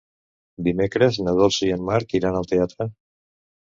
[0.67, 2.93] Dimecres na Dolça i en Marc iran al teatre.